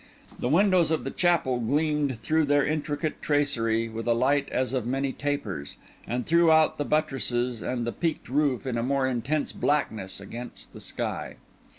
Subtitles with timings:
[0.39, 4.87] The windows of the chapel gleamed through their intricate tracery with a light as of
[4.87, 5.75] many tapers,
[6.07, 10.73] and threw out the buttresses and the peaked roof in a more intense blackness against
[10.73, 11.35] the sky.